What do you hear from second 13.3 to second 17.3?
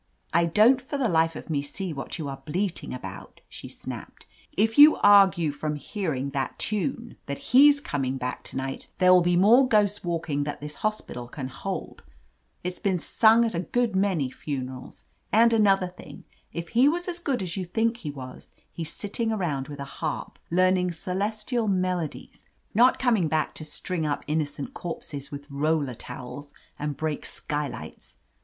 at a good many funerals. And another thing, if he was as